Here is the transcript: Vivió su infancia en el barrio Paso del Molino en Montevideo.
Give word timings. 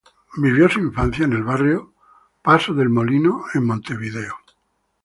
Vivió 0.35 0.67
su 0.67 0.79
infancia 0.79 1.25
en 1.25 1.33
el 1.33 1.43
barrio 1.43 1.93
Paso 2.41 2.73
del 2.73 2.89
Molino 2.89 3.43
en 3.53 3.67
Montevideo. 3.67 4.33